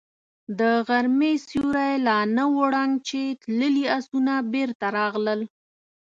[0.59, 5.41] د غرمې سيوری لا نه و ړنګ چې تللي آسونه بېرته راغلل.